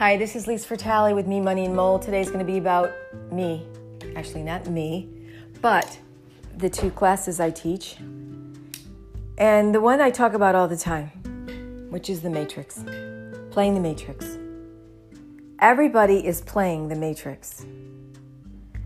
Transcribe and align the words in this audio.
Hi, 0.00 0.16
this 0.16 0.34
is 0.34 0.46
Lisa 0.46 0.66
Fertali 0.66 1.14
with 1.14 1.26
Me, 1.26 1.40
Money, 1.40 1.66
and 1.66 1.76
Mold. 1.76 2.00
Today's 2.00 2.28
going 2.28 2.38
to 2.38 2.44
be 2.50 2.56
about 2.56 2.90
me. 3.30 3.66
Actually, 4.16 4.44
not 4.44 4.66
me, 4.66 5.10
but 5.60 5.98
the 6.56 6.70
two 6.70 6.90
classes 6.90 7.38
I 7.38 7.50
teach. 7.50 7.98
And 9.36 9.74
the 9.74 9.80
one 9.82 10.00
I 10.00 10.08
talk 10.08 10.32
about 10.32 10.54
all 10.54 10.68
the 10.68 10.76
time, 10.78 11.08
which 11.90 12.08
is 12.08 12.22
the 12.22 12.30
Matrix. 12.30 12.82
Playing 13.50 13.74
the 13.74 13.80
Matrix. 13.80 14.38
Everybody 15.58 16.26
is 16.26 16.40
playing 16.40 16.88
the 16.88 16.96
Matrix. 16.96 17.66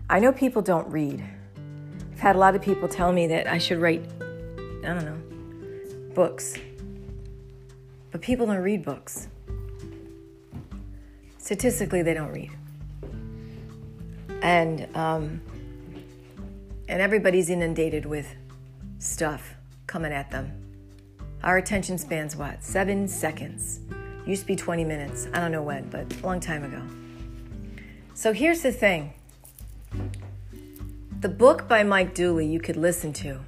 I 0.09 0.19
know 0.19 0.33
people 0.33 0.61
don't 0.61 0.91
read. 0.91 1.23
I've 2.11 2.19
had 2.19 2.35
a 2.35 2.39
lot 2.39 2.55
of 2.55 2.61
people 2.61 2.89
tell 2.89 3.13
me 3.13 3.25
that 3.27 3.47
I 3.47 3.57
should 3.57 3.77
write, 3.77 4.03
I 4.19 4.93
don't 4.93 5.05
know, 5.05 6.13
books. 6.13 6.55
But 8.11 8.19
people 8.19 8.47
don't 8.47 8.57
read 8.57 8.83
books. 8.83 9.29
Statistically, 11.45 12.01
they 12.01 12.15
don't 12.15 12.31
read. 12.31 12.49
And, 14.41 14.87
um, 14.97 15.41
and 16.89 16.99
everybody's 16.99 17.51
inundated 17.51 18.07
with 18.07 18.27
stuff 18.97 19.53
coming 19.85 20.11
at 20.11 20.31
them. 20.31 20.51
Our 21.43 21.57
attention 21.57 21.99
spans 21.99 22.35
what? 22.35 22.63
Seven 22.63 23.07
seconds. 23.07 23.81
Used 24.25 24.41
to 24.41 24.47
be 24.47 24.55
20 24.55 24.85
minutes. 24.85 25.27
I 25.35 25.39
don't 25.39 25.51
know 25.51 25.61
when, 25.61 25.87
but 25.89 26.11
a 26.19 26.25
long 26.25 26.39
time 26.39 26.63
ago. 26.63 26.81
So 28.15 28.33
here's 28.33 28.63
the 28.63 28.71
thing 28.71 29.13
the 31.19 31.29
book 31.29 31.67
by 31.67 31.83
Mike 31.83 32.15
Dooley 32.15 32.47
you 32.47 32.59
could 32.59 32.75
listen 32.75 33.13
to 33.13 33.39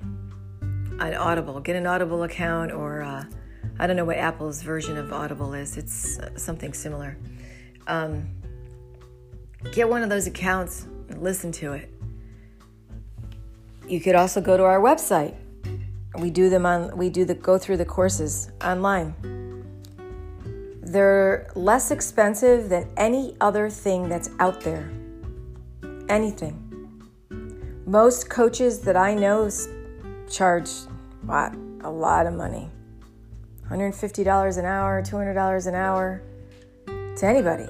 on 1.00 1.16
Audible. 1.16 1.59
Get 1.62 1.76
an 1.76 1.88
Audible 1.88 2.22
account, 2.22 2.72
or 2.72 3.02
uh, 3.02 3.26
I 3.80 3.88
don't 3.88 3.95
know 3.95 4.06
what 4.06 4.17
Apple's 4.17 4.61
version 4.61 4.98
of 4.98 5.11
Audible 5.11 5.56
is. 5.56 5.78
It's 5.78 6.20
uh, 6.20 6.38
something 6.38 6.73
similar. 6.73 7.17
Um, 7.88 8.27
get 9.71 9.89
one 9.89 10.03
of 10.03 10.09
those 10.09 10.27
accounts 10.27 10.88
and 11.09 11.21
listen 11.21 11.52
to 11.53 11.73
it. 11.73 11.89
You 13.88 14.02
could 14.02 14.16
also 14.16 14.41
go 14.41 14.57
to 14.57 14.63
our 14.63 14.80
website. 14.80 15.33
We 16.19 16.30
do 16.30 16.49
them 16.49 16.65
on. 16.65 16.95
We 16.97 17.09
do 17.09 17.25
the 17.25 17.35
go 17.35 17.58
through 17.58 17.77
the 17.77 17.85
courses 17.85 18.52
online. 18.63 19.15
They're 20.81 21.49
less 21.55 21.91
expensive 21.91 22.69
than 22.69 22.89
any 22.97 23.35
other 23.41 23.69
thing 23.69 24.09
that's 24.09 24.30
out 24.39 24.61
there. 24.61 24.89
Anything. 26.09 26.63
Most 27.85 28.30
coaches 28.30 28.81
that 28.81 28.97
I 28.97 29.13
know 29.13 29.49
charge 30.30 30.69
what? 31.21 31.53
A 31.81 31.89
lot 31.89 32.25
of 32.25 32.33
money. 32.33 32.69
$150 33.69 34.58
an 34.58 34.65
hour, 34.65 35.02
$200 35.02 35.67
an 35.67 35.75
hour 35.75 36.21
to 37.17 37.25
anybody. 37.25 37.67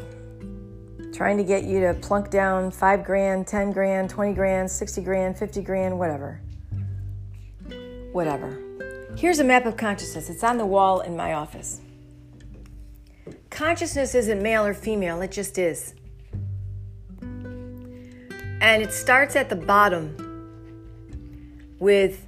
Trying 1.17 1.37
to 1.37 1.43
get 1.43 1.63
you 1.63 1.79
to 1.79 1.95
plunk 1.95 2.29
down 2.29 2.69
5 2.69 3.03
grand, 3.03 3.47
10 3.47 3.71
grand, 3.71 4.07
20 4.07 4.33
grand, 4.35 4.69
60 4.69 5.01
grand, 5.01 5.35
50 5.35 5.63
grand, 5.63 5.97
whatever. 5.97 6.39
Whatever. 8.11 8.61
Here's 9.17 9.39
a 9.39 9.43
map 9.43 9.65
of 9.65 9.77
consciousness. 9.77 10.29
It's 10.29 10.43
on 10.43 10.59
the 10.59 10.65
wall 10.67 10.99
in 10.99 11.17
my 11.17 11.33
office. 11.33 11.81
Consciousness 13.49 14.13
isn't 14.13 14.43
male 14.43 14.63
or 14.63 14.75
female, 14.75 15.19
it 15.23 15.31
just 15.31 15.57
is. 15.57 15.95
And 17.19 18.83
it 18.83 18.93
starts 18.93 19.35
at 19.35 19.49
the 19.49 19.55
bottom 19.55 20.15
with 21.79 22.27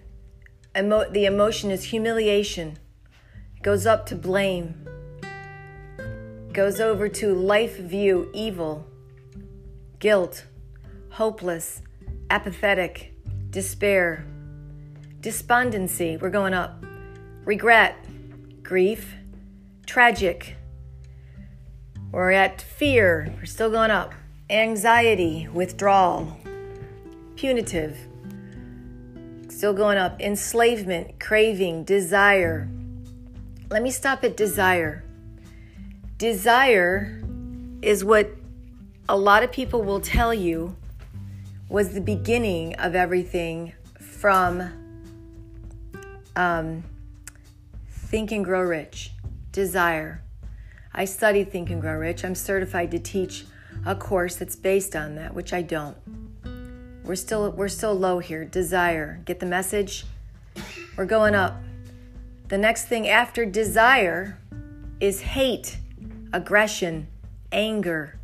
emo- 0.75 1.11
the 1.11 1.25
emotion 1.25 1.69
is 1.69 1.83
humiliation, 1.83 2.79
it 3.55 3.61
goes 3.61 3.85
up 3.85 4.07
to 4.07 4.15
blame, 4.15 4.88
goes 6.53 6.79
over 6.79 7.07
to 7.09 7.33
life 7.33 7.77
view, 7.77 8.29
evil, 8.33 8.85
guilt, 9.99 10.45
hopeless, 11.11 11.81
apathetic, 12.29 13.13
despair, 13.49 14.25
despondency, 15.21 16.17
we're 16.17 16.29
going 16.29 16.53
up, 16.53 16.83
regret, 17.45 17.95
grief, 18.63 19.15
tragic, 19.85 20.55
we're 22.11 22.31
at 22.31 22.61
fear, 22.61 23.31
we're 23.37 23.45
still 23.45 23.69
going 23.69 23.91
up. 23.91 24.13
Anxiety, 24.49 25.47
withdrawal, 25.53 26.35
punitive, 27.35 27.95
still 29.47 29.73
going 29.73 29.97
up. 29.97 30.19
Enslavement, 30.19 31.19
craving, 31.19 31.83
desire. 31.83 32.67
Let 33.69 33.83
me 33.83 33.91
stop 33.91 34.23
at 34.23 34.35
desire. 34.35 35.03
Desire 36.19 37.23
is 37.81 38.03
what 38.03 38.29
a 39.07 39.17
lot 39.17 39.41
of 39.41 39.53
people 39.53 39.83
will 39.83 40.01
tell 40.01 40.33
you 40.33 40.75
was 41.69 41.93
the 41.93 42.01
beginning 42.01 42.75
of 42.75 42.93
everything 42.93 43.71
from 44.01 44.69
um, 46.35 46.83
Think 47.89 48.33
and 48.33 48.43
Grow 48.43 48.61
Rich. 48.61 49.13
Desire. 49.53 50.21
I 50.93 51.05
studied 51.05 51.53
Think 51.53 51.69
and 51.69 51.79
Grow 51.79 51.95
Rich. 51.95 52.25
I'm 52.25 52.35
certified 52.35 52.91
to 52.91 52.99
teach 52.99 53.45
a 53.85 53.95
course 53.95 54.35
that's 54.35 54.57
based 54.57 54.97
on 54.97 55.15
that, 55.15 55.33
which 55.33 55.53
I 55.53 55.61
don't. 55.61 55.95
We're 57.05 57.15
still 57.15 57.49
we're 57.51 57.69
still 57.69 57.93
low 57.93 58.19
here. 58.19 58.43
Desire. 58.43 59.21
Get 59.23 59.39
the 59.39 59.45
message? 59.45 60.05
We're 60.97 61.05
going 61.05 61.33
up. 61.33 61.61
The 62.49 62.57
next 62.57 62.87
thing 62.87 63.07
after 63.07 63.45
desire 63.45 64.37
is 64.99 65.21
hate, 65.21 65.77
aggression, 66.33 67.07
anger, 67.51 68.19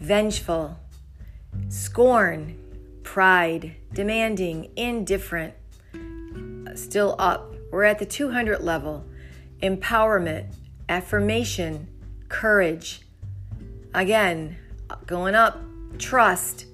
vengeful, 0.00 0.78
scorn, 1.68 2.58
pride, 3.02 3.76
demanding, 3.92 4.70
indifferent. 4.76 5.54
Still 6.74 7.14
up. 7.18 7.54
We're 7.70 7.84
at 7.84 7.98
the 7.98 8.06
200 8.06 8.60
level. 8.60 9.04
Empowerment, 9.62 10.54
affirmation, 10.88 11.88
courage. 12.28 13.00
Again, 13.94 14.56
going 15.06 15.34
up, 15.34 15.58
trust, 15.98 16.66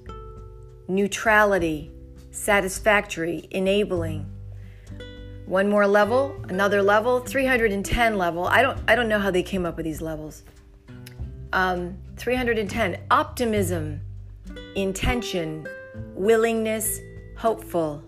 neutrality, 0.89 1.93
satisfactory, 2.31 3.47
enabling. 3.51 4.32
One 5.47 5.69
more 5.69 5.87
level, 5.87 6.37
another 6.49 6.83
level, 6.83 7.21
310 7.21 8.17
level. 8.17 8.47
I 8.47 8.63
don't 8.63 8.79
I 8.89 8.95
don't 8.95 9.09
know 9.09 9.19
how 9.19 9.31
they 9.31 9.43
came 9.43 9.67
up 9.67 9.77
with 9.77 9.85
these 9.85 10.01
levels. 10.01 10.45
Um, 11.53 11.99
310 12.17 12.99
optimism, 13.11 14.01
intention, 14.75 15.67
willingness, 16.15 17.01
hopeful. 17.37 18.03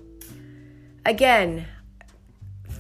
Again, 1.05 1.67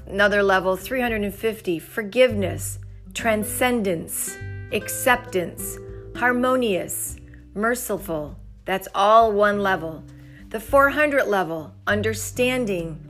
another 0.06 0.42
level 0.42 0.76
350 0.76 1.78
forgiveness, 1.78 2.78
transcendence, 3.12 4.36
acceptance, 4.72 5.78
harmonious, 6.16 7.16
merciful. 7.54 8.38
That's 8.64 8.88
all 8.94 9.32
one 9.32 9.58
level. 9.58 10.04
The 10.48 10.60
400 10.60 11.26
level, 11.26 11.74
understanding, 11.86 13.00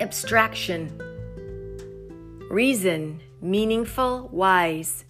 abstraction, 0.00 0.98
reason, 2.50 3.20
meaningful, 3.40 4.28
wise. 4.32 5.04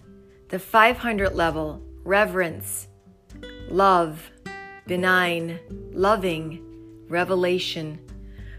The 0.49 0.59
500 0.59 1.33
level, 1.33 1.81
reverence, 2.03 2.87
love, 3.69 4.29
benign, 4.85 5.59
loving, 5.91 6.61
revelation. 7.09 7.99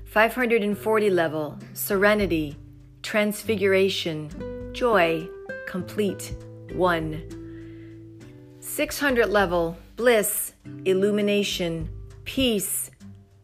540 0.05 1.11
level, 1.11 1.59
serenity, 1.75 2.57
transfiguration, 3.03 4.71
joy, 4.73 5.29
complete, 5.67 6.35
one. 6.73 7.23
600 8.61 9.27
level, 9.27 9.77
bliss, 9.97 10.53
illumination, 10.85 11.89
peace, 12.25 12.91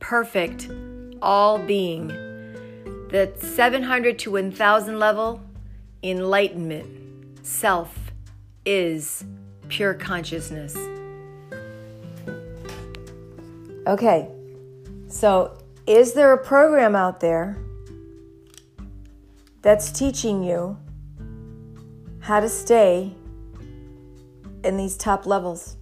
perfect, 0.01 0.69
all 1.21 1.59
being. 1.59 2.32
The 3.13 3.31
700 3.37 4.19
to 4.21 4.31
1000 4.31 4.99
level, 4.99 5.43
enlightenment, 6.03 7.47
self, 7.47 8.11
is, 8.65 9.23
pure 9.69 9.93
consciousness. 9.93 10.75
Okay, 13.87 14.31
so 15.09 15.59
is 15.87 16.15
there 16.15 16.33
a 16.33 16.43
program 16.43 16.97
out 16.97 17.21
there 17.21 17.59
that's 19.61 19.93
teaching 19.93 20.43
you 20.43 20.79
how 22.21 22.41
to 22.41 22.49
stay 22.49 23.13
in 24.65 24.79
these 24.79 24.97
top 24.97 25.27
levels? 25.27 25.77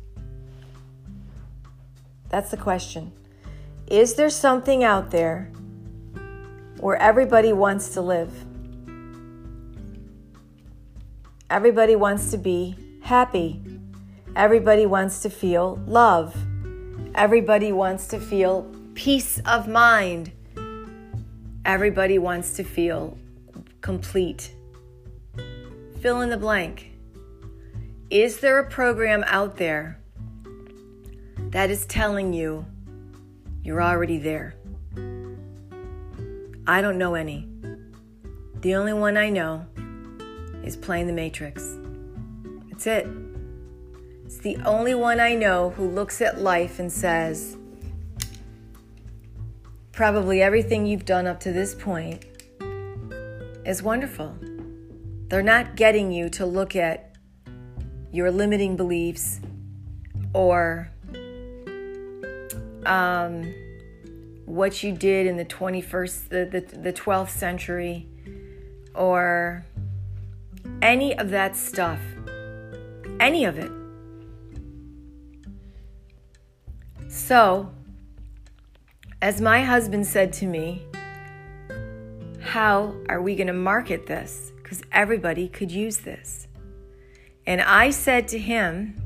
That's 2.28 2.50
the 2.50 2.56
question. 2.56 3.12
Is 3.86 4.14
there 4.14 4.30
something 4.30 4.82
out 4.82 5.12
there 5.12 5.52
where 6.80 6.96
everybody 6.96 7.52
wants 7.52 7.90
to 7.90 8.00
live? 8.00 8.32
Everybody 11.48 11.96
wants 11.96 12.30
to 12.30 12.38
be 12.38 12.76
happy, 13.02 13.60
Everybody 14.36 14.86
wants 14.86 15.22
to 15.22 15.30
feel 15.30 15.80
love. 15.86 16.36
Everybody 17.16 17.72
wants 17.72 18.06
to 18.08 18.20
feel 18.20 18.62
peace 18.94 19.40
of 19.44 19.66
mind. 19.66 20.30
Everybody 21.64 22.18
wants 22.18 22.54
to 22.54 22.64
feel 22.64 23.18
complete. 23.80 24.54
Fill 26.00 26.20
in 26.20 26.30
the 26.30 26.36
blank. 26.36 26.92
Is 28.08 28.38
there 28.38 28.60
a 28.60 28.70
program 28.70 29.24
out 29.26 29.56
there 29.56 29.98
that 31.50 31.70
is 31.70 31.84
telling 31.86 32.32
you 32.32 32.64
you're 33.64 33.82
already 33.82 34.18
there? 34.18 34.54
I 36.66 36.80
don't 36.80 36.98
know 36.98 37.14
any. 37.14 37.48
The 38.60 38.74
only 38.74 38.92
one 38.92 39.16
I 39.16 39.30
know 39.30 39.66
is 40.62 40.76
playing 40.76 41.06
the 41.06 41.12
Matrix. 41.12 41.76
That's 42.68 42.86
it. 42.86 43.08
It's 44.24 44.38
the 44.38 44.56
only 44.64 44.94
one 44.94 45.18
I 45.18 45.34
know 45.34 45.70
who 45.70 45.88
looks 45.88 46.20
at 46.20 46.40
life 46.40 46.78
and 46.78 46.92
says, 46.92 47.56
probably 49.92 50.40
everything 50.40 50.86
you've 50.86 51.04
done 51.04 51.26
up 51.26 51.40
to 51.40 51.52
this 51.52 51.74
point 51.74 52.24
is 53.64 53.82
wonderful. 53.82 54.36
They're 55.28 55.42
not 55.42 55.76
getting 55.76 56.12
you 56.12 56.28
to 56.30 56.46
look 56.46 56.76
at 56.76 57.16
your 58.12 58.30
limiting 58.30 58.76
beliefs 58.76 59.40
or 60.32 60.90
um, 62.86 63.52
what 64.50 64.82
you 64.82 64.92
did 64.92 65.26
in 65.26 65.36
the 65.36 65.44
21st, 65.44 66.28
the, 66.28 66.44
the, 66.44 66.76
the 66.76 66.92
12th 66.92 67.30
century, 67.30 68.08
or 68.94 69.64
any 70.82 71.16
of 71.16 71.30
that 71.30 71.56
stuff. 71.56 72.00
Any 73.20 73.44
of 73.44 73.58
it. 73.58 73.70
So, 77.08 77.70
as 79.22 79.40
my 79.40 79.62
husband 79.62 80.06
said 80.06 80.32
to 80.34 80.46
me, 80.46 80.84
how 82.40 82.94
are 83.08 83.22
we 83.22 83.36
going 83.36 83.46
to 83.46 83.52
market 83.52 84.06
this? 84.06 84.52
Because 84.56 84.82
everybody 84.90 85.48
could 85.48 85.70
use 85.70 85.98
this. 85.98 86.48
And 87.46 87.60
I 87.60 87.90
said 87.90 88.26
to 88.28 88.38
him, 88.38 88.96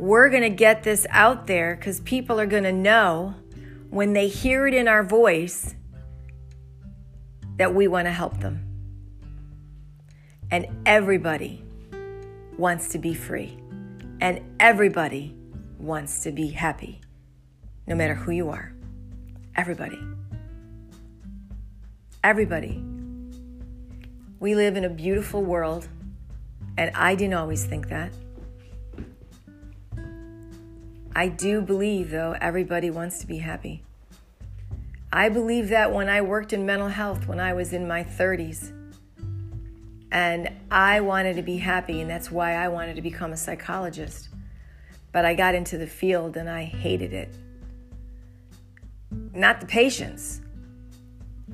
we're 0.00 0.30
going 0.30 0.42
to 0.42 0.50
get 0.50 0.82
this 0.82 1.06
out 1.10 1.46
there 1.46 1.76
because 1.76 2.00
people 2.00 2.40
are 2.40 2.46
going 2.46 2.64
to 2.64 2.72
know 2.72 3.34
when 3.90 4.12
they 4.12 4.28
hear 4.28 4.66
it 4.66 4.74
in 4.74 4.88
our 4.88 5.02
voice 5.02 5.74
that 7.56 7.74
we 7.74 7.88
want 7.88 8.06
to 8.06 8.12
help 8.12 8.40
them. 8.40 8.62
And 10.50 10.66
everybody 10.86 11.64
wants 12.56 12.88
to 12.90 12.98
be 12.98 13.14
free. 13.14 13.58
And 14.20 14.40
everybody 14.60 15.36
wants 15.78 16.20
to 16.20 16.32
be 16.32 16.48
happy, 16.48 17.00
no 17.86 17.94
matter 17.94 18.14
who 18.14 18.32
you 18.32 18.50
are. 18.50 18.72
Everybody. 19.56 19.98
Everybody. 22.24 22.82
We 24.38 24.54
live 24.54 24.76
in 24.76 24.84
a 24.84 24.90
beautiful 24.90 25.42
world, 25.42 25.88
and 26.76 26.90
I 26.94 27.14
didn't 27.14 27.34
always 27.34 27.64
think 27.64 27.88
that. 27.88 28.12
I 31.16 31.28
do 31.28 31.62
believe, 31.62 32.10
though, 32.10 32.36
everybody 32.42 32.90
wants 32.90 33.20
to 33.20 33.26
be 33.26 33.38
happy. 33.38 33.82
I 35.10 35.30
believe 35.30 35.70
that 35.70 35.90
when 35.90 36.10
I 36.10 36.20
worked 36.20 36.52
in 36.52 36.66
mental 36.66 36.88
health 36.88 37.26
when 37.26 37.40
I 37.40 37.54
was 37.54 37.72
in 37.72 37.88
my 37.88 38.04
30s. 38.04 38.70
And 40.12 40.52
I 40.70 41.00
wanted 41.00 41.36
to 41.36 41.42
be 41.42 41.56
happy, 41.56 42.02
and 42.02 42.10
that's 42.10 42.30
why 42.30 42.56
I 42.56 42.68
wanted 42.68 42.96
to 42.96 43.00
become 43.02 43.32
a 43.32 43.36
psychologist. 43.38 44.28
But 45.10 45.24
I 45.24 45.32
got 45.32 45.54
into 45.54 45.78
the 45.78 45.86
field 45.86 46.36
and 46.36 46.50
I 46.50 46.64
hated 46.64 47.14
it. 47.14 47.34
Not 49.32 49.62
the 49.62 49.66
patients. 49.66 50.42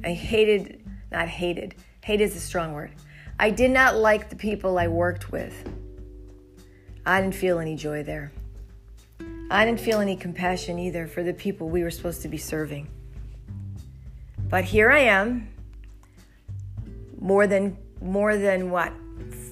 I 0.03 0.13
hated, 0.13 0.85
not 1.13 1.29
hated, 1.29 1.77
hate 2.03 2.21
is 2.21 2.35
a 2.35 2.41
strong 2.41 2.73
word. 2.73 2.91
I 3.39 3.51
did 3.51 3.71
not 3.71 3.95
like 3.95 4.29
the 4.29 4.35
people 4.35 4.77
I 4.77 4.89
worked 4.89 5.31
with. 5.31 5.55
I 7.07 7.21
didn't 7.21 7.37
feel 7.37 7.61
any 7.61 7.77
joy 7.77 8.03
there. 8.03 8.33
I 9.53 9.65
didn't 9.65 9.81
feel 9.81 10.01
any 10.01 10.17
compassion 10.17 10.79
either 10.79 11.07
for 11.07 11.23
the 11.23 11.33
people 11.33 11.69
we 11.69 11.83
were 11.83 11.91
supposed 11.91 12.23
to 12.23 12.29
be 12.29 12.39
serving. 12.39 12.89
But 14.49 14.65
here 14.65 14.91
I 14.91 15.01
am, 15.01 15.49
more 17.21 17.47
than 17.47 17.77
more 18.01 18.37
than 18.37 18.71
what 18.71 18.93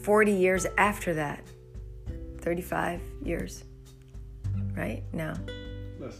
40 0.02 0.32
years 0.32 0.66
after 0.76 1.14
that. 1.14 1.44
35 2.40 3.00
years 3.22 3.64
right? 4.76 5.02
No. 5.12 5.34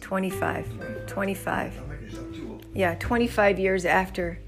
25 0.00 1.06
25 1.06 1.82
yeah 2.74 2.94
25 2.96 3.58
years 3.58 3.84
after. 3.84 4.38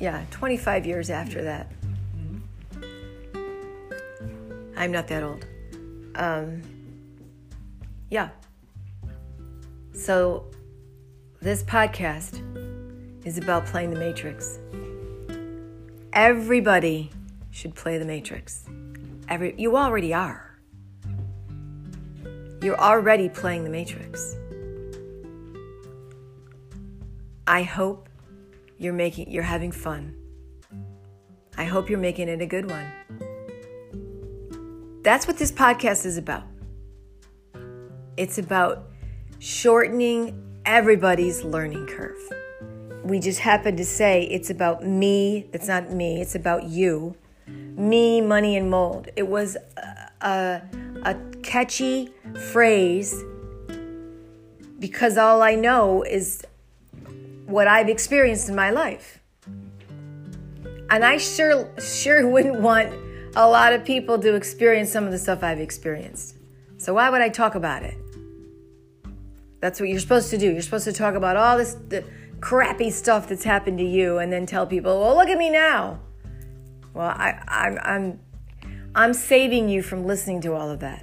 Yeah 0.00 0.24
25 0.30 0.86
years 0.86 1.10
after 1.10 1.42
that. 1.44 1.70
I'm 4.76 4.92
not 4.92 5.08
that 5.08 5.22
old. 5.22 5.46
Um, 6.14 6.62
yeah 8.10 8.30
so 9.92 10.50
this 11.40 11.62
podcast 11.62 12.42
is 13.26 13.38
about 13.38 13.66
playing 13.66 13.90
the 13.90 13.98
matrix 13.98 14.58
Everybody 16.18 17.12
should 17.52 17.76
play 17.76 17.96
the 17.96 18.04
Matrix. 18.04 18.64
Every 19.28 19.54
you 19.56 19.76
already 19.76 20.12
are. 20.12 20.58
You're 22.60 22.80
already 22.80 23.28
playing 23.28 23.62
the 23.62 23.70
Matrix. 23.70 24.34
I 27.46 27.62
hope 27.62 28.08
you're 28.78 28.92
making 28.92 29.30
you're 29.30 29.44
having 29.44 29.70
fun. 29.70 30.16
I 31.56 31.66
hope 31.66 31.88
you're 31.88 32.00
making 32.00 32.28
it 32.28 32.40
a 32.40 32.46
good 32.46 32.68
one. 32.68 32.90
That's 35.04 35.28
what 35.28 35.38
this 35.38 35.52
podcast 35.52 36.04
is 36.04 36.18
about. 36.18 36.47
It's 38.18 38.36
about 38.36 38.84
shortening 39.38 40.60
everybody's 40.66 41.42
learning 41.42 41.86
curve 41.86 42.18
we 43.08 43.18
just 43.18 43.40
happen 43.40 43.76
to 43.76 43.84
say 43.84 44.24
it's 44.24 44.50
about 44.50 44.86
me. 44.86 45.46
It's 45.52 45.66
not 45.66 45.90
me, 45.90 46.20
it's 46.20 46.34
about 46.34 46.64
you. 46.64 47.16
Me, 47.46 48.20
money, 48.20 48.56
and 48.56 48.70
mold. 48.70 49.08
It 49.16 49.26
was 49.26 49.56
a, 49.76 50.26
a, 50.26 50.62
a 51.04 51.14
catchy 51.42 52.10
phrase 52.50 53.22
because 54.78 55.16
all 55.16 55.42
I 55.42 55.54
know 55.54 56.02
is 56.02 56.44
what 57.46 57.66
I've 57.66 57.88
experienced 57.88 58.48
in 58.48 58.54
my 58.54 58.70
life. 58.70 59.20
And 60.90 61.04
I 61.04 61.16
sure 61.16 61.70
sure 61.80 62.28
wouldn't 62.30 62.60
want 62.60 62.92
a 63.36 63.48
lot 63.48 63.72
of 63.72 63.84
people 63.84 64.18
to 64.18 64.34
experience 64.34 64.90
some 64.90 65.04
of 65.04 65.12
the 65.12 65.18
stuff 65.18 65.42
I've 65.42 65.60
experienced. 65.60 66.34
So 66.76 66.94
why 66.94 67.10
would 67.10 67.22
I 67.22 67.28
talk 67.28 67.54
about 67.54 67.82
it? 67.82 67.96
That's 69.60 69.80
what 69.80 69.88
you're 69.88 70.00
supposed 70.00 70.30
to 70.30 70.38
do. 70.38 70.52
You're 70.52 70.62
supposed 70.62 70.84
to 70.84 70.92
talk 70.92 71.14
about 71.14 71.36
all 71.36 71.58
this 71.58 71.76
crappy 72.40 72.90
stuff 72.90 73.28
that's 73.28 73.44
happened 73.44 73.78
to 73.78 73.84
you 73.84 74.18
and 74.18 74.32
then 74.32 74.46
tell 74.46 74.66
people, 74.66 75.00
well, 75.00 75.16
look 75.16 75.28
at 75.28 75.38
me 75.38 75.50
now. 75.50 76.00
Well, 76.94 77.08
I, 77.08 77.42
I'm, 77.48 77.78
I'm, 77.82 78.20
I'm 78.94 79.14
saving 79.14 79.68
you 79.68 79.82
from 79.82 80.06
listening 80.06 80.40
to 80.42 80.54
all 80.54 80.70
of 80.70 80.80
that. 80.80 81.02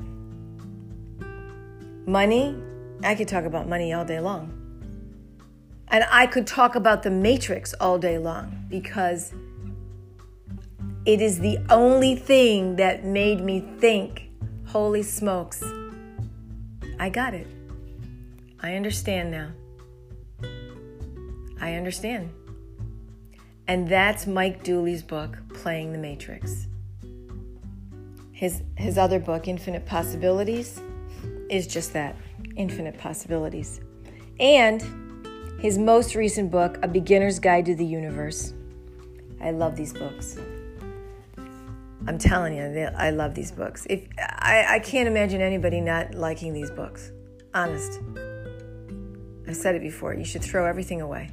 Money, 2.08 2.56
I 3.04 3.16
could 3.16 3.28
talk 3.28 3.46
about 3.46 3.68
money 3.68 3.94
all 3.94 4.06
day 4.06 4.20
long. 4.20 4.62
And 5.90 6.06
I 6.10 6.28
could 6.28 6.48
talk 6.48 6.76
about 6.76 7.04
the 7.04 7.12
matrix 7.12 7.74
all 7.76 8.00
day 8.00 8.18
long 8.18 8.66
because 8.70 9.34
it 11.06 11.22
is 11.22 11.40
the 11.40 11.60
only 11.70 12.16
thing 12.16 12.78
that 12.78 13.06
made 13.06 13.42
me 13.42 13.60
think, 13.80 14.30
holy 14.68 15.04
smokes, 15.04 15.64
I 17.00 17.10
got 17.10 17.34
it. 17.34 17.48
I 18.66 18.74
understand 18.74 19.30
now. 19.30 19.52
I 21.62 21.76
understand. 21.76 22.32
And 23.68 23.88
that's 23.88 24.26
Mike 24.26 24.64
Dooley's 24.64 25.04
book, 25.04 25.38
Playing 25.54 25.92
the 25.92 26.00
Matrix. 26.00 26.66
His, 28.32 28.64
his 28.76 28.98
other 28.98 29.20
book, 29.20 29.48
Infinite 29.48 29.86
Possibilities, 29.86 30.82
is 31.48 31.68
just 31.68 31.94
that 31.94 32.16
infinite 32.56 32.98
possibilities. 32.98 33.82
And 34.40 34.82
his 35.62 35.78
most 35.78 36.16
recent 36.16 36.50
book, 36.50 36.80
A 36.82 36.88
Beginner's 36.88 37.38
Guide 37.38 37.68
to 37.68 37.76
the 37.76 37.86
Universe. 37.86 38.56
I 39.44 39.52
love 39.52 39.76
these 39.76 39.94
books. 39.94 40.40
I'm 42.08 42.18
telling 42.18 42.56
you, 42.56 42.90
I 42.98 43.12
love 43.12 43.36
these 43.36 43.52
books. 43.52 43.86
If 43.92 44.08
I, 44.18 44.66
I 44.68 44.80
can't 44.80 45.08
imagine 45.08 45.40
anybody 45.40 45.82
not 45.82 46.16
liking 46.16 46.52
these 46.52 46.72
books. 46.72 47.12
Honest. 47.54 48.00
I've 49.56 49.62
said 49.62 49.76
it 49.76 49.82
before. 49.82 50.14
You 50.14 50.26
should 50.26 50.44
throw 50.44 50.66
everything 50.66 51.00
away 51.00 51.32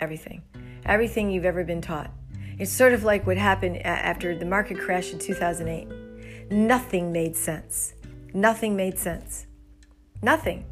everything, 0.00 0.42
everything 0.84 1.28
you've 1.28 1.44
ever 1.44 1.64
been 1.64 1.80
taught. 1.80 2.12
It's 2.56 2.70
sort 2.70 2.92
of 2.92 3.02
like 3.02 3.26
what 3.26 3.36
happened 3.36 3.84
after 3.84 4.38
the 4.38 4.44
market 4.44 4.78
crash 4.78 5.12
in 5.12 5.18
2008. 5.18 6.52
Nothing 6.52 7.10
made 7.10 7.36
sense. 7.36 7.94
Nothing 8.32 8.76
made 8.76 8.96
sense. 8.96 9.46
Nothing. 10.22 10.64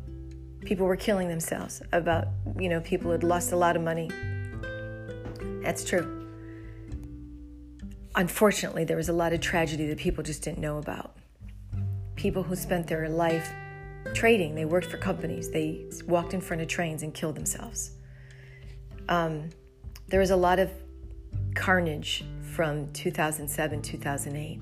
People 0.61 0.87
were 0.87 0.95
killing 0.95 1.29
themselves 1.29 1.83
about, 1.93 2.29
you 2.57 2.69
know, 2.69 2.81
people 2.81 3.11
had 3.11 3.25
lost 3.25 3.51
a 3.51 3.57
lot 3.57 3.75
of 3.75 3.83
money. 3.83 4.09
That's 5.65 5.83
true. 5.83 6.29
Unfortunately, 8.15 8.85
there 8.85 8.97
was 8.97 9.09
a 9.09 9.13
lot 9.13 9.33
of 9.33 9.41
tragedy 9.41 9.89
that 9.89 9.99
people 9.99 10.23
just 10.23 10.41
didn't 10.43 10.59
know 10.59 10.79
about. 10.79 11.17
People 12.15 12.45
who 12.45 12.55
spent 12.55 12.87
their 12.87 13.09
life 13.09 13.51
trading, 14.15 14.55
they 14.55 14.65
worked 14.65 14.87
for 14.87 14.99
companies, 14.99 15.51
they 15.51 15.87
walked 16.07 16.35
in 16.35 16.41
front 16.41 16.63
of 16.63 16.69
trains 16.69 17.03
and 17.03 17.13
killed 17.15 17.35
themselves. 17.35 17.93
Um, 19.09 19.51
there 20.09 20.21
was 20.21 20.31
a 20.31 20.37
lot 20.37 20.59
of 20.59 20.71
carnage 21.55 22.25
from 22.43 22.93
2007, 22.93 23.83
2008, 23.83 24.61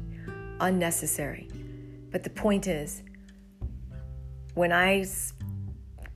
unnecessary. 0.61 1.49
But 2.11 2.23
the 2.23 2.31
point 2.31 2.67
is, 2.67 3.03
when 4.55 4.73
I 4.73 5.05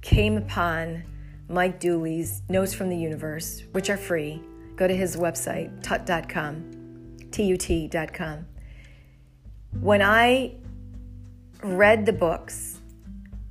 came 0.01 0.37
upon 0.37 1.05
Mike 1.49 1.81
Dooley's 1.81 2.43
Notes 2.49 2.75
from 2.75 2.89
the 2.89 2.97
Universe, 2.97 3.63
which 3.73 3.91
are 3.91 3.97
free, 3.97 4.43
go 4.77 4.87
to 4.87 4.95
his 4.95 5.17
website, 5.17 5.83
tut.com, 5.83 7.19
T-U-T.com. 7.31 8.47
When 9.81 10.03
I 10.03 10.55
read 11.63 12.07
the 12.07 12.13
books 12.13 12.78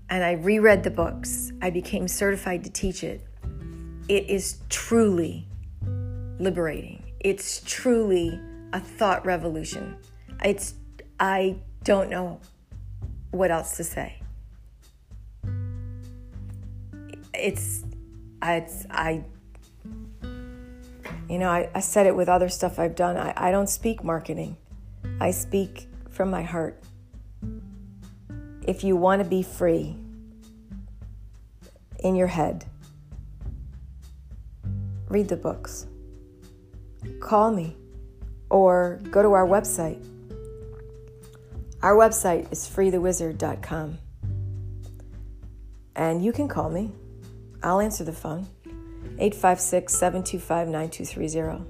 and 0.10 0.24
I 0.24 0.34
reread 0.34 0.84
the 0.84 0.92
books, 0.92 1.52
I 1.62 1.70
became 1.70 2.08
certified 2.08 2.64
to 2.64 2.70
teach 2.70 3.04
it. 3.04 3.22
It 4.08 4.30
is 4.30 4.60
truly 4.70 5.48
liberating. 6.40 7.04
It's 7.20 7.62
truly 7.66 8.40
a 8.74 8.80
thought 8.80 9.26
revolution. 9.26 9.98
It's 10.44 10.76
I 11.20 11.58
don't 11.84 12.10
know 12.10 12.40
what 13.32 13.52
else 13.52 13.76
to 13.78 13.84
say. 13.84 14.22
It's 17.34 17.84
it's, 18.42 18.86
I 18.90 19.24
you 21.30 21.40
know, 21.40 21.50
I, 21.50 21.70
I 21.76 21.82
said 21.82 22.06
it 22.08 22.16
with 22.16 22.30
other 22.30 22.50
stuff 22.50 22.80
I've 22.80 22.96
done. 22.96 23.18
I, 23.18 23.34
I 23.36 23.52
don't 23.52 23.68
speak 23.68 24.04
marketing. 24.04 24.56
I 25.20 25.32
speak 25.32 25.88
from 26.10 26.30
my 26.30 26.42
heart. 26.44 26.82
If 28.68 28.84
you 28.84 28.96
want 28.96 29.24
to 29.24 29.28
be 29.28 29.42
free 29.42 29.96
in 32.00 32.16
your 32.16 32.28
head, 32.28 32.66
read 35.10 35.30
the 35.30 35.38
books 35.38 35.88
call 37.20 37.52
me 37.52 37.76
or 38.50 39.00
go 39.12 39.22
to 39.22 39.34
our 39.34 39.46
website. 39.46 40.04
Our 41.82 41.96
website 41.96 42.52
is 42.52 42.68
freethewizard.com. 42.68 43.98
And 45.96 46.24
you 46.24 46.32
can 46.32 46.48
call 46.48 46.70
me. 46.70 46.92
I'll 47.64 47.80
answer 47.82 48.04
the 48.04 48.14
phone. 48.14 48.48
856 49.20 49.94
725 49.94 50.68
9230. 50.70 51.64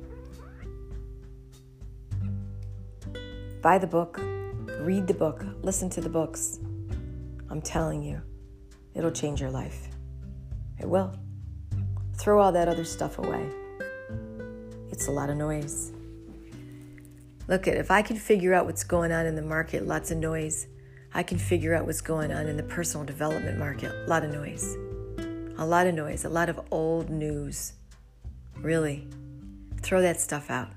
Buy 3.62 3.78
the 3.78 3.88
book, 3.88 4.20
read 4.82 5.08
the 5.08 5.14
book, 5.14 5.46
listen 5.62 5.90
to 5.92 6.02
the 6.02 6.10
books. 6.10 6.60
I'm 7.50 7.62
telling 7.62 8.04
you, 8.04 8.22
it'll 8.94 9.12
change 9.12 9.42
your 9.42 9.52
life. 9.52 9.88
It 10.80 10.88
will. 10.88 11.14
Throw 12.18 12.42
all 12.42 12.52
that 12.52 12.68
other 12.68 12.84
stuff 12.84 13.20
away. 13.20 13.50
It's 14.92 15.08
a 15.08 15.12
lot 15.12 15.30
of 15.30 15.38
noise. 15.38 15.92
Look 17.48 17.68
at 17.68 17.78
if 17.78 17.92
I 17.92 18.02
can 18.02 18.18
figure 18.18 18.54
out 18.54 18.66
what's 18.66 18.84
going 18.84 19.12
on 19.12 19.26
in 19.26 19.36
the 19.36 19.42
market, 19.42 19.86
lots 19.86 20.12
of 20.12 20.18
noise. 20.18 20.68
I 21.14 21.24
can 21.24 21.38
figure 21.38 21.74
out 21.74 21.86
what's 21.86 22.02
going 22.02 22.32
on 22.32 22.48
in 22.48 22.58
the 22.58 22.64
personal 22.64 23.06
development 23.06 23.58
market, 23.58 23.92
a 23.92 24.10
lot 24.10 24.24
of 24.24 24.32
noise. 24.32 24.76
A 25.60 25.66
lot 25.66 25.88
of 25.88 25.96
noise, 25.96 26.26
a 26.26 26.30
lot 26.30 26.50
of 26.50 26.60
old 26.72 27.10
news. 27.10 27.74
Really. 28.58 29.08
Throw 29.82 30.02
that 30.02 30.20
stuff 30.20 30.50
out. 30.50 30.70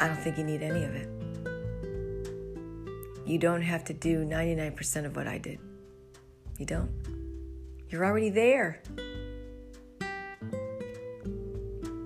I 0.00 0.06
don't 0.08 0.16
think 0.16 0.38
you 0.38 0.44
need 0.44 0.62
any 0.62 0.84
of 0.84 0.94
it. 0.94 1.09
You 3.30 3.38
don't 3.38 3.62
have 3.62 3.84
to 3.84 3.92
do 3.92 4.24
99% 4.24 5.04
of 5.06 5.14
what 5.14 5.28
I 5.28 5.38
did. 5.38 5.60
You 6.58 6.66
don't. 6.66 6.90
You're 7.88 8.04
already 8.04 8.30
there. 8.30 8.82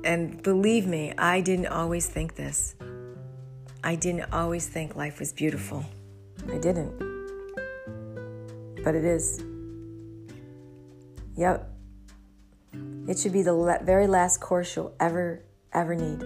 And 0.04 0.42
believe 0.42 0.86
me, 0.86 1.14
I 1.16 1.40
didn't 1.40 1.68
always 1.68 2.06
think 2.06 2.34
this. 2.34 2.74
I 3.82 3.94
didn't 3.94 4.34
always 4.34 4.68
think 4.68 4.96
life 4.96 5.18
was 5.18 5.32
beautiful. 5.32 5.86
I 6.52 6.58
didn't. 6.58 6.92
But 8.84 8.94
it 8.94 9.06
is. 9.06 9.42
Yep. 11.38 11.70
It 13.08 13.18
should 13.18 13.32
be 13.32 13.40
the 13.40 13.78
very 13.82 14.08
last 14.08 14.42
course 14.42 14.76
you'll 14.76 14.94
ever 15.00 15.42
ever 15.72 15.94
need. 15.94 16.22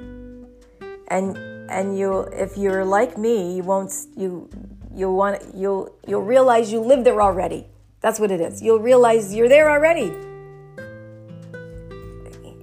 And 1.07 1.37
and 1.71 1.97
you'll 1.97 2.25
if 2.33 2.59
you're 2.59 2.85
like 2.85 3.17
me, 3.17 3.55
you 3.55 3.62
won't 3.62 3.93
you 4.17 4.50
you'll 4.95 5.16
want 5.16 5.42
you'll 5.54 5.95
you'll 6.07 6.23
realize 6.23 6.73
you 6.73 6.80
live 6.80 7.04
there 7.04 7.21
already. 7.21 7.66
That's 8.00 8.21
what 8.21 8.30
it 8.30 8.40
is. 8.40 8.62
You'll 8.62 8.80
realize 8.80 9.35
you're 9.35 9.49
there 9.49 9.71
already 9.71 10.12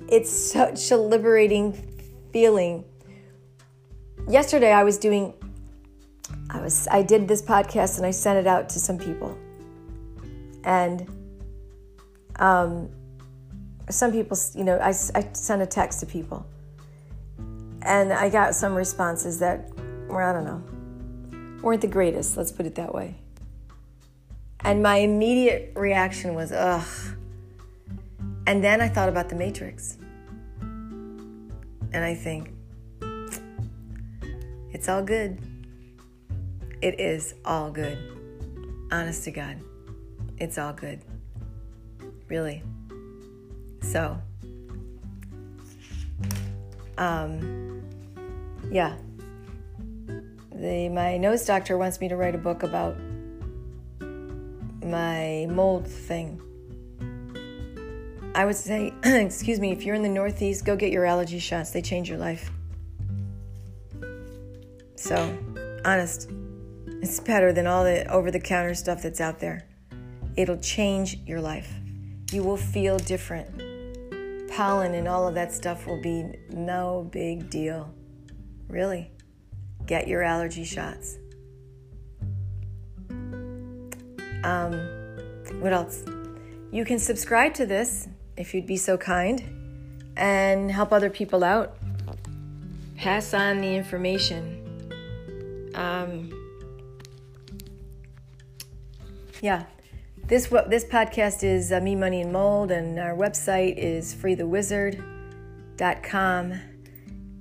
it's 0.07 0.31
such 0.31 0.91
a 0.91 0.97
liberating 0.97 1.73
feeling. 2.31 2.85
Yesterday 4.27 4.71
I 4.71 4.83
was 4.83 4.97
doing 4.97 5.33
I 6.49 6.61
was 6.61 6.87
I 6.89 7.01
did 7.01 7.27
this 7.27 7.41
podcast 7.41 7.97
and 7.97 8.05
I 8.05 8.11
sent 8.11 8.39
it 8.39 8.47
out 8.47 8.69
to 8.69 8.79
some 8.79 8.97
people. 8.97 9.37
And 10.63 11.07
um, 12.37 12.89
some 13.89 14.11
people, 14.11 14.37
you 14.55 14.63
know, 14.63 14.77
I, 14.77 14.89
I 14.89 15.29
sent 15.33 15.61
a 15.61 15.65
text 15.65 15.99
to 15.99 16.05
people. 16.05 16.45
And 17.83 18.11
I 18.11 18.29
got 18.29 18.55
some 18.55 18.73
responses 18.73 19.37
that 19.39 19.69
were, 20.07 20.23
I 20.23 20.33
don't 20.33 20.43
know, 20.43 20.63
weren't 21.65 21.81
the 21.81 21.87
greatest, 21.87 22.37
let's 22.37 22.51
put 22.51 22.67
it 22.67 22.75
that 22.75 22.93
way. 22.93 23.15
And 24.63 24.83
my 24.83 24.97
immediate 24.97 25.73
reaction 25.75 26.35
was, 26.35 26.51
ugh. 26.51 26.87
And 28.45 28.63
then 28.63 28.81
I 28.81 28.87
thought 28.87 29.09
about 29.09 29.29
the 29.29 29.35
Matrix. 29.35 29.97
And 30.61 31.95
I 31.95 32.13
think, 32.13 32.51
it's 34.71 34.87
all 34.87 35.01
good. 35.01 35.39
It 36.83 36.99
is 36.99 37.33
all 37.43 37.71
good. 37.71 37.97
Honest 38.91 39.23
to 39.23 39.31
God, 39.31 39.59
it's 40.37 40.59
all 40.59 40.73
good. 40.73 41.01
Really. 42.27 42.61
So, 43.81 44.21
um, 46.99 47.81
yeah. 48.69 48.97
The, 50.55 50.89
my 50.89 51.17
nose 51.17 51.45
doctor 51.45 51.77
wants 51.77 51.99
me 51.99 52.07
to 52.09 52.15
write 52.15 52.35
a 52.35 52.39
book 52.39 52.63
about 52.63 52.95
my 54.81 55.47
mold 55.49 55.87
thing 55.87 56.41
I 58.35 58.43
would 58.43 58.57
say, 58.57 58.93
excuse 59.03 59.61
me, 59.61 59.71
if 59.71 59.83
you're 59.83 59.95
in 59.95 60.03
the 60.03 60.09
Northeast, 60.09 60.65
go 60.65 60.75
get 60.75 60.91
your 60.91 61.05
allergy 61.05 61.39
shots. 61.39 61.71
They 61.71 61.81
change 61.81 62.09
your 62.09 62.17
life. 62.17 62.51
So, 64.97 65.15
honest, 65.85 66.29
it's 67.01 67.17
better 67.21 67.53
than 67.53 67.65
all 67.65 67.85
the 67.85 68.05
over 68.11 68.31
the 68.31 68.39
counter 68.41 68.73
stuff 68.73 69.01
that's 69.01 69.21
out 69.21 69.39
there. 69.39 69.65
It'll 70.35 70.57
change 70.57 71.17
your 71.25 71.39
life. 71.39 71.71
You 72.33 72.43
will 72.43 72.57
feel 72.57 72.97
different. 72.97 74.51
Pollen 74.51 74.95
and 74.95 75.07
all 75.07 75.29
of 75.29 75.35
that 75.35 75.53
stuff 75.53 75.87
will 75.87 76.01
be 76.01 76.25
no 76.49 77.07
big 77.13 77.49
deal. 77.49 77.93
Really. 78.67 79.14
Get 79.85 80.07
your 80.07 80.23
allergy 80.23 80.63
shots. 80.63 81.17
Um, 84.43 84.73
what 85.59 85.73
else? 85.73 86.03
You 86.71 86.85
can 86.85 86.99
subscribe 86.99 87.53
to 87.55 87.65
this 87.65 88.07
if 88.37 88.53
you'd 88.53 88.67
be 88.67 88.77
so 88.77 88.97
kind, 88.97 89.43
and 90.17 90.71
help 90.71 90.91
other 90.91 91.09
people 91.09 91.43
out. 91.43 91.77
Pass 92.97 93.33
on 93.33 93.61
the 93.61 93.75
information. 93.75 94.61
Um, 95.73 96.29
yeah, 99.41 99.63
this 100.27 100.47
this 100.67 100.85
podcast 100.85 101.43
is 101.43 101.71
uh, 101.71 101.79
Me, 101.79 101.95
Money, 101.95 102.21
and 102.21 102.31
Mold, 102.31 102.69
and 102.71 102.99
our 102.99 103.15
website 103.15 103.77
is 103.77 104.13
freethewizard.com. 104.15 106.53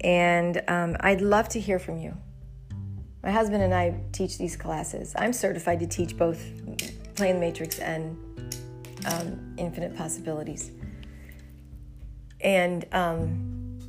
And 0.00 0.62
um, 0.68 0.96
I'd 1.00 1.22
love 1.22 1.48
to 1.50 1.60
hear 1.60 1.78
from 1.78 1.98
you. 1.98 2.16
My 3.24 3.30
husband 3.30 3.62
and 3.62 3.74
I 3.74 3.98
teach 4.12 4.38
these 4.38 4.54
classes. 4.54 5.14
I'm 5.16 5.32
certified 5.32 5.80
to 5.80 5.86
teach 5.86 6.16
both 6.16 6.44
Playing 7.16 7.34
the 7.34 7.40
Matrix 7.40 7.78
and 7.78 8.16
um, 9.06 9.54
Infinite 9.56 9.96
Possibilities 9.96 10.70
and 12.44 12.84
um, 12.92 13.80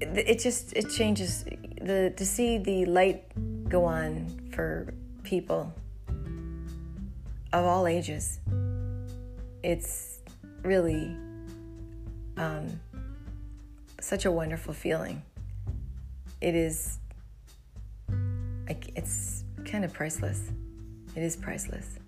it 0.00 0.38
just 0.38 0.74
it 0.74 0.90
changes 0.90 1.44
the 1.80 2.12
to 2.16 2.26
see 2.26 2.58
the 2.58 2.84
light 2.84 3.24
go 3.68 3.84
on 3.84 4.28
for 4.52 4.94
people 5.24 5.72
of 7.52 7.64
all 7.64 7.86
ages. 7.86 8.38
It's 9.62 10.18
really 10.62 11.16
um, 12.36 12.68
such 14.00 14.26
a 14.26 14.30
wonderful 14.30 14.74
feeling. 14.74 15.22
It 16.40 16.54
is, 16.54 16.98
it's 18.68 19.44
kind 19.64 19.84
of 19.84 19.92
priceless. 19.92 20.50
It 21.14 21.22
is 21.22 21.36
priceless. 21.36 21.98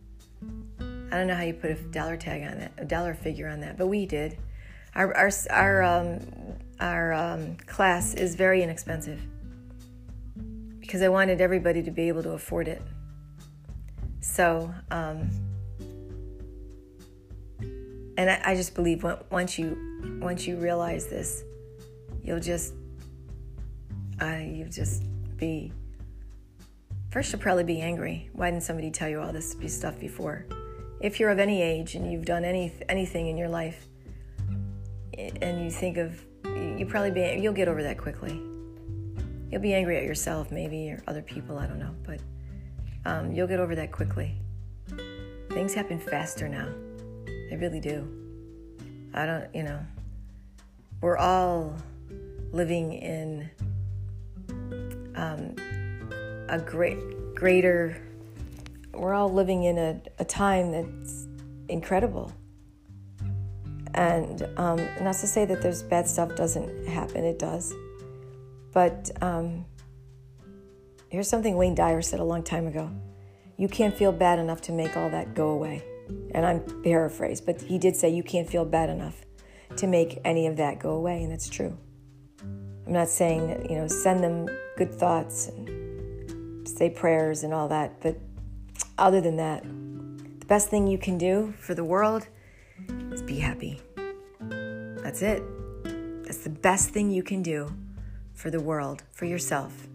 I 0.80 1.18
don't 1.18 1.26
know 1.26 1.34
how 1.34 1.42
you 1.42 1.54
put 1.54 1.70
a 1.70 1.74
dollar 1.74 2.16
tag 2.16 2.42
on 2.42 2.58
that, 2.58 2.72
a 2.78 2.84
dollar 2.84 3.14
figure 3.14 3.48
on 3.48 3.60
that, 3.60 3.76
but 3.76 3.86
we 3.86 4.06
did. 4.06 4.36
Our 4.94 5.14
our 5.16 5.30
our 5.50 5.82
um, 5.82 6.20
our 6.80 7.12
um, 7.12 7.56
class 7.66 8.14
is 8.14 8.34
very 8.34 8.62
inexpensive 8.62 9.20
because 10.80 11.02
I 11.02 11.08
wanted 11.08 11.40
everybody 11.40 11.82
to 11.82 11.90
be 11.90 12.08
able 12.08 12.22
to 12.24 12.30
afford 12.30 12.68
it. 12.68 12.82
So, 14.20 14.72
um, 14.90 15.30
and 18.16 18.30
I, 18.30 18.40
I 18.44 18.54
just 18.54 18.74
believe 18.74 19.04
once 19.30 19.58
you 19.58 20.18
once 20.20 20.46
you 20.46 20.56
realize 20.56 21.06
this, 21.06 21.44
you'll 22.22 22.40
just 22.40 22.74
uh, 24.20 24.38
you'll 24.42 24.68
just 24.68 25.04
be 25.36 25.72
first 27.14 27.30
you'll 27.30 27.40
probably 27.40 27.62
be 27.62 27.80
angry. 27.80 28.28
Why 28.32 28.50
didn't 28.50 28.64
somebody 28.64 28.90
tell 28.90 29.08
you 29.08 29.20
all 29.20 29.32
this 29.32 29.54
stuff 29.68 30.00
before? 30.00 30.46
If 31.00 31.20
you're 31.20 31.30
of 31.30 31.38
any 31.38 31.62
age 31.62 31.94
and 31.94 32.10
you've 32.10 32.24
done 32.24 32.44
any 32.44 32.72
anything 32.88 33.28
in 33.28 33.36
your 33.36 33.48
life, 33.48 33.86
and 35.16 35.62
you 35.62 35.70
think 35.70 35.96
of 35.96 36.20
you 36.44 36.84
probably 36.88 37.12
be 37.12 37.40
you'll 37.40 37.54
get 37.54 37.68
over 37.68 37.84
that 37.84 37.98
quickly. 37.98 38.42
You'll 39.48 39.62
be 39.62 39.74
angry 39.74 39.96
at 39.96 40.02
yourself, 40.02 40.50
maybe, 40.50 40.90
or 40.90 41.04
other 41.06 41.22
people. 41.22 41.56
I 41.56 41.68
don't 41.68 41.78
know, 41.78 41.94
but 42.04 42.18
um, 43.04 43.32
you'll 43.32 43.46
get 43.46 43.60
over 43.60 43.76
that 43.76 43.92
quickly. 43.92 44.34
Things 45.50 45.72
happen 45.72 46.00
faster 46.00 46.48
now. 46.48 46.68
They 47.48 47.56
really 47.56 47.78
do. 47.78 48.08
I 49.14 49.24
don't, 49.24 49.54
you 49.54 49.62
know, 49.62 49.78
we're 51.00 51.18
all 51.18 51.76
living 52.50 52.94
in 52.94 53.48
um, 55.14 55.54
a 56.48 56.58
great, 56.58 57.34
greater, 57.34 57.96
we're 58.92 59.14
all 59.14 59.32
living 59.32 59.64
in 59.64 59.78
a, 59.78 60.00
a 60.18 60.24
time 60.24 60.70
that's 60.70 61.26
incredible. 61.68 62.32
And 63.94 64.42
um, 64.56 64.76
not 65.00 65.16
to 65.16 65.26
say 65.26 65.44
that 65.44 65.62
there's 65.62 65.82
bad 65.82 66.08
stuff 66.08 66.34
doesn't 66.34 66.86
happen, 66.86 67.24
it 67.24 67.38
does. 67.38 67.72
But 68.72 69.10
um, 69.22 69.64
here's 71.10 71.28
something 71.28 71.56
Wayne 71.56 71.76
Dyer 71.76 72.02
said 72.02 72.18
a 72.18 72.24
long 72.24 72.42
time 72.42 72.66
ago 72.66 72.90
You 73.56 73.68
can't 73.68 73.94
feel 73.94 74.10
bad 74.10 74.38
enough 74.38 74.60
to 74.62 74.72
make 74.72 74.96
all 74.96 75.10
that 75.10 75.34
go 75.34 75.50
away. 75.50 75.84
And 76.32 76.44
I'm 76.44 76.60
paraphrased, 76.82 77.46
but 77.46 77.62
he 77.62 77.78
did 77.78 77.96
say 77.96 78.10
you 78.10 78.22
can't 78.22 78.50
feel 78.50 78.64
bad 78.64 78.90
enough 78.90 79.24
to 79.76 79.86
make 79.86 80.20
any 80.24 80.46
of 80.46 80.56
that 80.56 80.78
go 80.78 80.90
away, 80.90 81.22
and 81.22 81.32
that's 81.32 81.48
true. 81.48 81.76
I'm 82.86 82.92
not 82.92 83.08
saying 83.08 83.46
that, 83.46 83.70
you 83.70 83.76
know, 83.76 83.88
send 83.88 84.22
them 84.22 84.48
good 84.76 84.92
thoughts 84.92 85.48
and 85.48 85.83
say 86.66 86.90
prayers 86.90 87.42
and 87.42 87.52
all 87.52 87.68
that, 87.68 88.00
but 88.00 88.16
other 88.98 89.20
than 89.20 89.36
that, 89.36 89.62
the 89.64 90.46
best 90.46 90.68
thing 90.68 90.86
you 90.86 90.98
can 90.98 91.18
do 91.18 91.54
for 91.58 91.74
the 91.74 91.84
world 91.84 92.26
is 93.10 93.22
be 93.22 93.38
happy. 93.38 93.80
That's 95.02 95.22
it. 95.22 95.42
That's 96.24 96.38
the 96.38 96.50
best 96.50 96.90
thing 96.90 97.10
you 97.10 97.22
can 97.22 97.42
do 97.42 97.72
for 98.32 98.50
the 98.50 98.60
world, 98.60 99.02
for 99.12 99.24
yourself. 99.24 99.86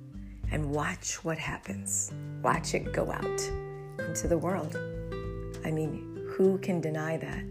And 0.51 0.71
watch 0.71 1.23
what 1.23 1.38
happens. 1.38 2.12
Watch 2.41 2.73
it 2.73 2.91
go 2.93 3.12
out 3.12 3.41
into 3.99 4.27
the 4.27 4.38
world. 4.38 4.75
I 5.63 5.71
mean, 5.71 6.27
who 6.32 6.58
can 6.58 6.82
deny 6.82 7.17
that? 7.17 7.43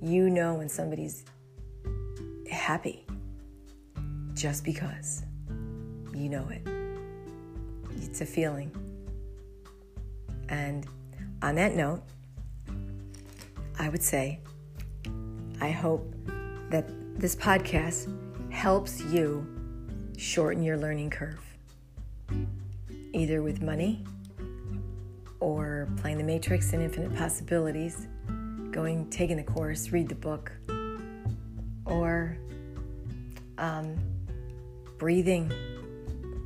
You 0.00 0.30
know 0.30 0.54
when 0.54 0.68
somebody's 0.68 1.24
happy 2.50 3.06
just 4.34 4.64
because 4.64 5.22
you 6.14 6.28
know 6.28 6.48
it. 6.48 6.81
It's 8.02 8.20
a 8.20 8.26
feeling. 8.26 8.70
And 10.48 10.86
on 11.40 11.54
that 11.54 11.74
note, 11.74 12.02
I 13.78 13.88
would 13.88 14.02
say, 14.02 14.40
I 15.60 15.70
hope 15.70 16.14
that 16.70 16.84
this 17.18 17.34
podcast 17.34 18.12
helps 18.52 19.02
you 19.04 19.46
shorten 20.16 20.62
your 20.62 20.76
learning 20.76 21.10
curve, 21.10 21.40
either 23.12 23.42
with 23.42 23.62
money 23.62 24.04
or 25.40 25.88
playing 25.96 26.18
the 26.18 26.24
Matrix 26.24 26.72
and 26.72 26.82
Infinite 26.82 27.16
Possibilities, 27.16 28.06
going, 28.70 29.08
taking 29.10 29.36
the 29.36 29.42
course, 29.42 29.90
read 29.90 30.08
the 30.08 30.14
book, 30.14 30.52
or 31.84 32.36
um, 33.58 33.96
breathing, 34.98 35.52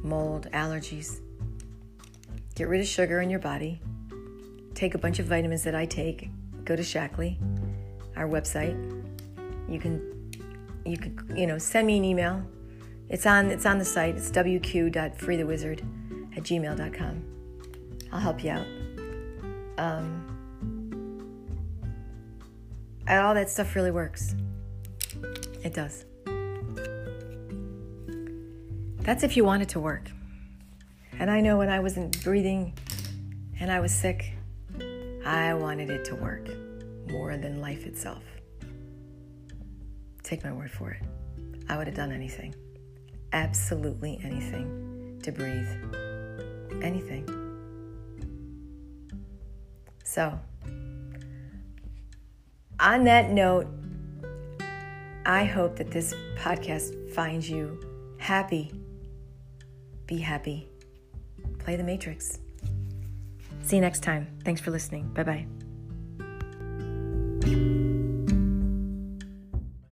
mold, 0.03 0.49
allergies. 0.53 1.21
Get 2.57 2.69
rid 2.69 2.81
of 2.81 2.87
sugar 2.87 3.21
in 3.21 3.29
your 3.29 3.39
body. 3.39 3.83
Take 4.75 4.95
a 4.95 4.99
bunch 4.99 5.19
of 5.19 5.27
vitamins 5.27 5.63
that 5.65 5.75
I 5.75 5.85
take. 5.85 6.31
Go 6.65 6.75
to 6.75 6.83
Shaklee, 6.83 7.37
our 8.17 8.27
website. 8.27 8.75
You 9.69 9.79
can, 9.79 10.33
you 10.87 10.97
can, 10.97 11.37
you 11.37 11.47
know, 11.47 11.59
send 11.59 11.87
me 11.87 11.99
an 11.99 12.05
email. 12.05 12.43
It's 13.11 13.27
on, 13.27 13.51
it's 13.51 13.67
on 13.67 13.79
the 13.79 13.85
site. 13.85 14.17
It's 14.17 14.31
wq.freethewizard 14.31 15.81
at 16.35 16.43
gmail.com. 16.45 17.25
I'll 18.11 18.21
help 18.21 18.43
you 18.43 18.51
out. 18.53 18.67
Um, 19.77 20.27
all 23.07 23.35
that 23.35 23.51
stuff 23.51 23.77
really 23.77 23.91
works. 23.91 24.35
It 25.63 25.75
does. 25.75 26.07
That's 29.01 29.23
if 29.23 29.37
you 29.37 29.45
want 29.45 29.63
it 29.63 29.69
to 29.71 29.81
work. 29.81 30.11
And 31.19 31.31
I 31.31 31.41
know 31.41 31.59
when 31.59 31.69
I 31.71 31.81
wasn't 31.81 32.23
breathing 32.23 32.75
and 33.59 33.73
I 33.73 33.81
was 33.81 33.93
sick, 33.93 34.35
I 35.25 35.55
wanted 35.55 35.91
it 35.91 36.05
to 36.07 36.15
work 36.15 36.49
more 37.09 37.37
than 37.37 37.61
life 37.61 37.87
itself. 37.87 38.23
Take 40.23 40.45
my 40.45 40.53
word 40.53 40.71
for 40.71 40.91
it. 40.91 41.03
I 41.69 41.77
would 41.77 41.87
have 41.87 41.97
done 41.97 42.13
anything, 42.13 42.55
absolutely 43.33 44.21
anything 44.23 45.19
to 45.23 45.33
breathe. 45.33 45.69
Anything. 46.83 47.27
So, 50.05 50.39
on 52.79 53.05
that 53.05 53.31
note, 53.31 53.67
I 55.25 55.45
hope 55.45 55.77
that 55.77 55.91
this 55.91 56.15
podcast 56.37 57.11
finds 57.13 57.49
you 57.51 57.81
happy. 58.19 58.71
Be 60.07 60.19
happy. 60.19 60.69
Play 61.67 61.75
the 61.75 61.83
Matrix. 61.83 62.39
See 63.65 63.75
you 63.75 63.83
next 63.83 64.05
time. 64.05 64.29
Thanks 64.45 64.61
for 64.61 64.71
listening. 64.71 65.09
Bye 65.09 65.25
bye. 65.25 65.47